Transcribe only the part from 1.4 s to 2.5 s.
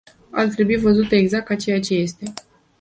ca ceea ce este.